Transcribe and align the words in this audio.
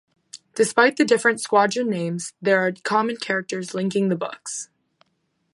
Despite 0.55 0.97
the 0.97 1.05
different 1.05 1.41
squadron 1.41 1.87
names, 1.91 2.33
there 2.41 2.65
are 2.65 2.71
common 2.71 3.17
characters 3.17 3.75
linking 3.75 4.09
the 4.09 4.15
books. 4.15 4.67